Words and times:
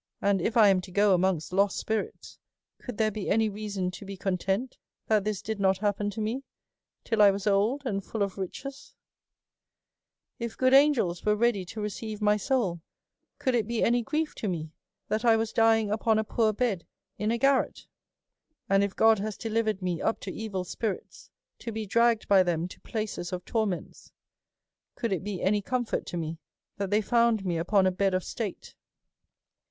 "And 0.24 0.40
if 0.42 0.54
I 0.56 0.68
am 0.68 0.82
to 0.82 0.92
go 0.92 1.14
amongst 1.14 1.50
lost 1.52 1.78
spirits, 1.78 2.38
could 2.78 2.98
there 2.98 3.10
be 3.10 3.30
any 3.30 3.48
reason 3.48 3.90
to 3.92 4.04
be 4.04 4.18
content 4.18 4.76
that 5.06 5.24
this 5.24 5.40
did 5.40 5.58
not 5.58 5.78
happen 5.78 6.10
to 6.10 6.20
me 6.20 6.44
till 7.04 7.22
I 7.22 7.30
was 7.30 7.46
old, 7.46 7.82
and 7.86 8.04
full 8.04 8.22
of 8.22 8.36
riches?'' 8.38 8.94
If 10.38 10.58
good 10.58 10.74
angels 10.74 11.24
were 11.24 11.34
ready 11.34 11.64
to 11.64 11.80
receive 11.80 12.20
my 12.20 12.36
soul, 12.36 12.82
could 13.38 13.54
it 13.54 13.66
be 13.66 13.82
any 13.82 14.02
grief 14.02 14.34
to 14.36 14.48
me 14.48 14.70
that 15.08 15.24
I 15.24 15.36
was 15.36 15.52
dying 15.54 15.90
upon 15.90 16.18
a 16.18 16.22
poor 16.24 16.52
bed 16.52 16.86
in 17.18 17.30
a 17.32 17.38
ga 17.38 17.62
rrat?" 17.62 17.86
And 18.70 18.84
if 18.84 18.94
God 18.94 19.20
has 19.20 19.38
delivered 19.38 19.80
me 19.80 20.02
up 20.02 20.20
to 20.20 20.30
evil 20.30 20.64
spirits, 20.64 21.30
to 21.60 21.72
be 21.72 21.86
dragged 21.86 22.28
by 22.28 22.42
them 22.42 22.68
to 22.68 22.80
places 22.82 23.32
of 23.32 23.44
torments, 23.46 24.12
could 24.96 25.12
it 25.14 25.24
be 25.24 25.42
any 25.42 25.62
comfort 25.62 26.06
to 26.08 26.18
me 26.18 26.38
that 26.76 26.90
they 26.90 27.00
found 27.00 27.44
me 27.46 27.56
upon 27.56 27.86
a 27.86 27.90
bed 27.90 28.12
of 28.12 28.22
state 28.22 28.76